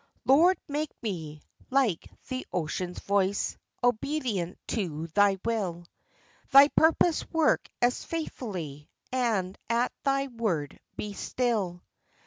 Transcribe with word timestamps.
Lord, 0.25 0.57
make 0.67 0.89
me, 1.03 1.43
like 1.69 2.07
the 2.27 2.47
ocean's 2.51 2.97
voice, 2.97 3.55
obedient 3.83 4.57
to 4.69 5.05
Thy 5.13 5.37
will, 5.45 5.85
Thy 6.49 6.69
purpose 6.69 7.23
work 7.29 7.69
as 7.83 8.03
faithfully, 8.03 8.89
and 9.11 9.55
at 9.69 9.93
Thy 10.03 10.25
word 10.25 10.79
be 10.95 11.13
still. 11.13 11.83